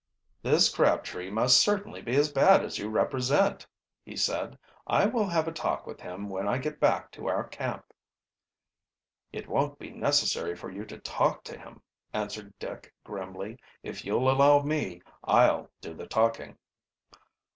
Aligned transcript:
"This 0.41 0.73
Crabtree 0.75 1.29
must 1.29 1.59
certainly 1.59 2.01
be 2.01 2.15
as 2.15 2.31
bad 2.31 2.65
as 2.65 2.79
you 2.79 2.89
represent," 2.89 3.67
he 4.03 4.15
said. 4.17 4.57
"I 4.87 5.05
will 5.05 5.27
have 5.27 5.47
a 5.47 5.51
talk 5.51 5.85
with 5.85 6.01
him 6.01 6.27
when 6.27 6.47
I 6.47 6.57
get 6.57 6.79
back 6.79 7.11
to 7.11 7.27
our 7.27 7.47
camp." 7.47 7.93
"It 9.31 9.47
won't 9.47 9.77
be 9.77 9.91
necessary 9.91 10.55
for 10.55 10.71
you 10.71 10.85
to 10.85 10.97
talk 10.97 11.43
to 11.43 11.55
him," 11.59 11.83
answered 12.13 12.57
Dick 12.57 12.91
grimly. 13.03 13.59
"If 13.83 14.03
you'll 14.03 14.27
allow 14.27 14.63
me, 14.63 15.03
I'll 15.23 15.69
do 15.81 15.93
the 15.93 16.07
talking." 16.07 16.57